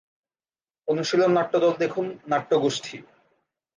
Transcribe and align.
অনুশীলন 0.87 1.31
নাট্যদল 1.37 1.73
দেখুন 1.83 2.05
নাট্যগোষ্ঠী। 2.27 2.95